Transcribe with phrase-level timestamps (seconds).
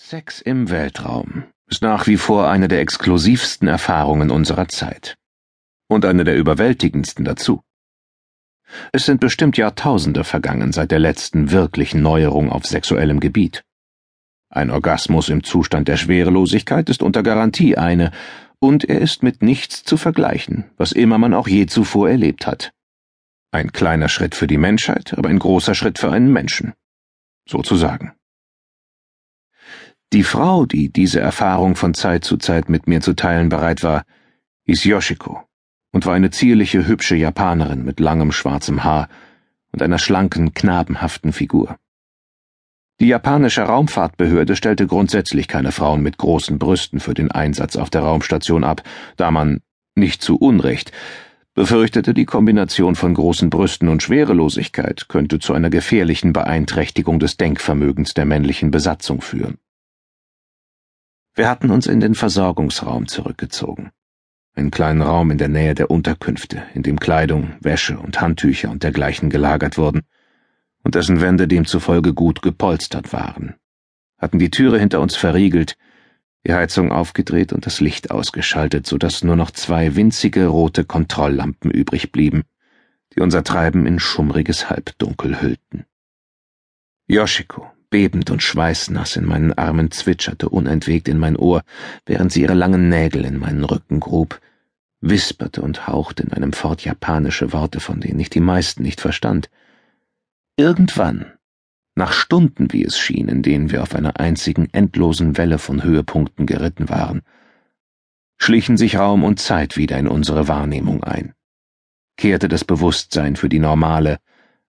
[0.00, 5.16] Sex im Weltraum ist nach wie vor eine der exklusivsten Erfahrungen unserer Zeit.
[5.86, 7.62] Und eine der überwältigendsten dazu.
[8.92, 13.64] Es sind bestimmt Jahrtausende vergangen seit der letzten wirklichen Neuerung auf sexuellem Gebiet.
[14.48, 18.12] Ein Orgasmus im Zustand der Schwerelosigkeit ist unter Garantie eine,
[18.60, 22.72] und er ist mit nichts zu vergleichen, was immer man auch je zuvor erlebt hat.
[23.50, 26.72] Ein kleiner Schritt für die Menschheit, aber ein großer Schritt für einen Menschen.
[27.46, 28.12] Sozusagen.
[30.14, 34.04] Die Frau, die diese Erfahrung von Zeit zu Zeit mit mir zu teilen bereit war,
[34.64, 35.42] hieß Yoshiko
[35.92, 39.10] und war eine zierliche, hübsche Japanerin mit langem schwarzem Haar
[39.70, 41.76] und einer schlanken, knabenhaften Figur.
[43.00, 48.00] Die japanische Raumfahrtbehörde stellte grundsätzlich keine Frauen mit großen Brüsten für den Einsatz auf der
[48.00, 48.82] Raumstation ab,
[49.16, 49.60] da man,
[49.94, 50.90] nicht zu Unrecht,
[51.54, 58.14] befürchtete, die Kombination von großen Brüsten und Schwerelosigkeit könnte zu einer gefährlichen Beeinträchtigung des Denkvermögens
[58.14, 59.58] der männlichen Besatzung führen.
[61.38, 63.92] Wir hatten uns in den Versorgungsraum zurückgezogen.
[64.56, 68.82] Einen kleinen Raum in der Nähe der Unterkünfte, in dem Kleidung, Wäsche und Handtücher und
[68.82, 70.02] dergleichen gelagert wurden
[70.82, 73.54] und dessen Wände demzufolge gut gepolstert waren,
[74.18, 75.76] hatten die Türe hinter uns verriegelt,
[76.44, 81.70] die Heizung aufgedreht und das Licht ausgeschaltet, so dass nur noch zwei winzige rote Kontrolllampen
[81.70, 82.42] übrig blieben,
[83.14, 85.84] die unser Treiben in schummriges Halbdunkel hüllten.
[87.06, 91.62] Yoshiko, bebend und schweißnass in meinen Armen zwitscherte unentwegt in mein Ohr,
[92.06, 94.40] während sie ihre langen Nägel in meinen Rücken grub,
[95.00, 99.48] wisperte und hauchte in einem Fort japanische Worte, von denen ich die meisten nicht verstand.
[100.56, 101.32] Irgendwann,
[101.94, 106.46] nach Stunden, wie es schien, in denen wir auf einer einzigen endlosen Welle von Höhepunkten
[106.46, 107.22] geritten waren,
[108.38, 111.34] schlichen sich Raum und Zeit wieder in unsere Wahrnehmung ein,
[112.16, 114.18] kehrte das Bewusstsein für die normale,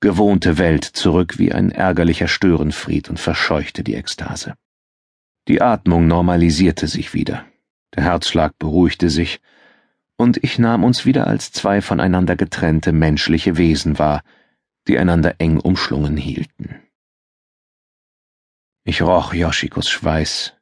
[0.00, 4.54] gewohnte Welt zurück wie ein ärgerlicher Störenfried und verscheuchte die Ekstase.
[5.48, 7.44] Die Atmung normalisierte sich wieder,
[7.94, 9.40] der Herzschlag beruhigte sich,
[10.16, 14.22] und ich nahm uns wieder als zwei voneinander getrennte menschliche Wesen wahr,
[14.86, 16.82] die einander eng umschlungen hielten.
[18.84, 20.54] Ich roch Yoshikos Schweiß,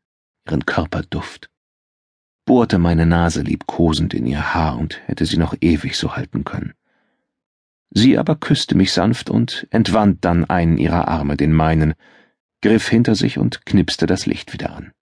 [0.46, 1.50] ihren Körperduft,
[2.44, 6.74] bohrte meine Nase liebkosend in ihr Haar und hätte sie noch ewig so halten können.
[7.98, 11.94] Sie aber küsste mich sanft und entwand dann einen ihrer Arme den meinen,
[12.62, 14.92] griff hinter sich und knipste das Licht wieder an.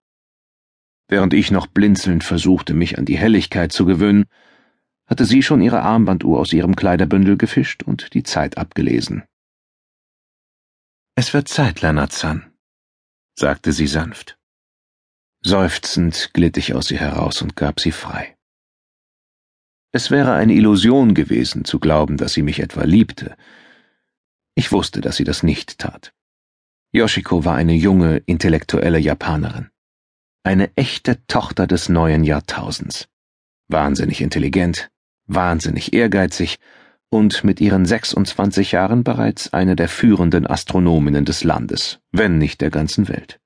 [1.07, 4.25] Während ich noch blinzelnd versuchte, mich an die Helligkeit zu gewöhnen,
[5.05, 9.25] hatte sie schon ihre Armbanduhr aus ihrem Kleiderbündel gefischt und die Zeit abgelesen.
[11.13, 12.51] Es wird Zeit, Lennart-san,
[13.35, 14.39] sagte sie sanft.
[15.41, 18.36] Seufzend glitt ich aus ihr heraus und gab sie frei.
[19.97, 23.35] Es wäre eine Illusion gewesen, zu glauben, dass sie mich etwa liebte.
[24.53, 26.13] Ich wusste, dass sie das nicht tat.
[26.91, 29.71] Yoshiko war eine junge, intellektuelle Japanerin.
[30.43, 33.07] Eine echte Tochter des neuen Jahrtausends.
[33.69, 34.91] Wahnsinnig intelligent,
[35.25, 36.59] wahnsinnig ehrgeizig
[37.09, 42.69] und mit ihren 26 Jahren bereits eine der führenden Astronominnen des Landes, wenn nicht der
[42.69, 43.39] ganzen Welt.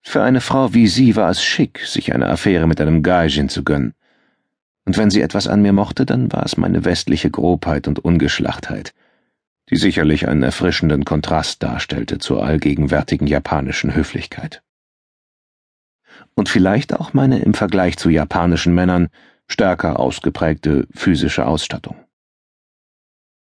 [0.00, 3.62] Für eine Frau wie sie war es schick, sich eine Affäre mit einem Gaijin zu
[3.62, 3.94] gönnen
[4.84, 8.94] und wenn sie etwas an mir mochte, dann war es meine westliche Grobheit und Ungeschlachtheit,
[9.70, 14.62] die sicherlich einen erfrischenden Kontrast darstellte zur allgegenwärtigen japanischen Höflichkeit.
[16.34, 19.08] Und vielleicht auch meine im Vergleich zu japanischen Männern
[19.48, 21.96] stärker ausgeprägte physische Ausstattung.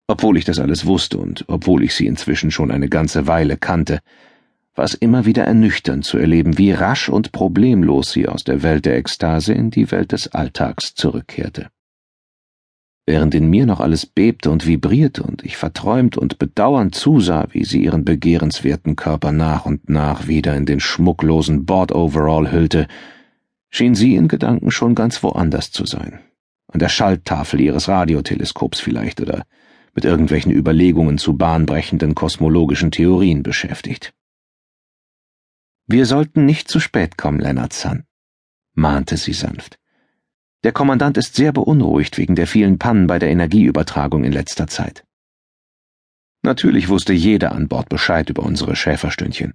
[0.07, 3.99] Obwohl ich das alles wusste und obwohl ich sie inzwischen schon eine ganze Weile kannte,
[4.75, 8.85] war es immer wieder ernüchternd zu erleben, wie rasch und problemlos sie aus der Welt
[8.85, 11.69] der Ekstase in die Welt des Alltags zurückkehrte.
[13.05, 17.65] Während in mir noch alles bebte und vibrierte und ich verträumt und bedauernd zusah, wie
[17.65, 22.87] sie ihren begehrenswerten Körper nach und nach wieder in den schmucklosen Bordoverall hüllte,
[23.69, 26.19] schien sie in Gedanken schon ganz woanders zu sein.
[26.67, 29.43] An der Schalttafel ihres Radioteleskops vielleicht oder
[29.93, 34.13] mit irgendwelchen Überlegungen zu bahnbrechenden kosmologischen Theorien beschäftigt.
[35.87, 38.03] Wir sollten nicht zu spät kommen, Leonard Sun,
[38.73, 39.79] mahnte sie sanft.
[40.63, 45.03] Der Kommandant ist sehr beunruhigt wegen der vielen Pannen bei der Energieübertragung in letzter Zeit.
[46.41, 49.53] Natürlich wusste jeder an Bord Bescheid über unsere Schäferstündchen.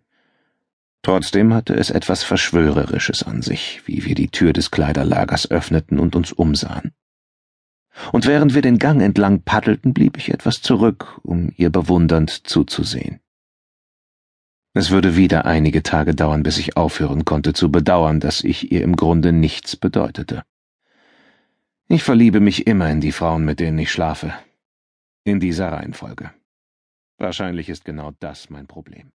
[1.03, 6.17] Trotzdem hatte es etwas Verschwörerisches an sich, wie wir die Tür des Kleiderlagers öffneten und
[6.17, 6.93] uns umsahen.
[8.13, 13.21] Und während wir den Gang entlang paddelten, blieb ich etwas zurück, um ihr bewundernd zuzusehen.
[14.75, 18.83] Es würde wieder einige Tage dauern, bis ich aufhören konnte zu bedauern, dass ich ihr
[18.83, 20.45] im Grunde nichts bedeutete.
[21.89, 24.35] Ich verliebe mich immer in die Frauen, mit denen ich schlafe.
[25.25, 26.31] In dieser Reihenfolge.
[27.17, 29.11] Wahrscheinlich ist genau das mein Problem.